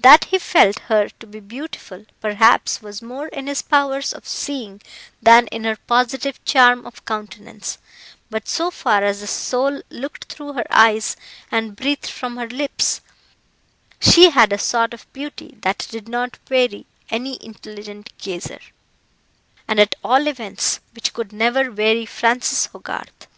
That 0.00 0.24
he 0.24 0.40
felt 0.40 0.80
her 0.88 1.08
to 1.20 1.28
be 1.28 1.38
beautiful, 1.38 2.04
perhaps, 2.20 2.82
was 2.82 3.00
more 3.00 3.28
in 3.28 3.46
his 3.46 3.62
powers 3.62 4.12
of 4.12 4.26
seeing 4.26 4.82
than 5.22 5.46
in 5.52 5.62
her 5.62 5.76
positive 5.76 6.44
charm 6.44 6.84
of 6.84 7.04
countenance; 7.04 7.78
but 8.30 8.48
so 8.48 8.72
far 8.72 9.04
as 9.04 9.20
the 9.20 9.28
soul 9.28 9.80
looked 9.88 10.24
through 10.24 10.54
her 10.54 10.66
eyes 10.70 11.16
and 11.52 11.76
breathed 11.76 12.08
from 12.10 12.36
her 12.36 12.48
lips, 12.48 13.00
she 14.00 14.30
had 14.30 14.52
a 14.52 14.58
sort 14.58 14.92
of 14.92 15.06
beauty 15.12 15.56
that 15.60 15.86
did 15.88 16.08
not 16.08 16.40
weary 16.50 16.84
any 17.08 17.38
intelligent 17.40 18.10
gazer, 18.18 18.58
and 19.68 19.78
at 19.78 19.94
all 20.02 20.26
events, 20.26 20.80
which 20.96 21.12
could 21.12 21.32
never 21.32 21.70
weary 21.70 22.04
Francis 22.06 22.66
Hogarth. 22.66 23.28